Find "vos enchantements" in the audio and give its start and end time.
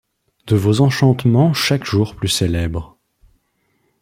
0.55-1.53